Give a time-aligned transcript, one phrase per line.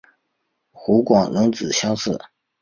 [0.71, 2.17] 湖广戊子乡试。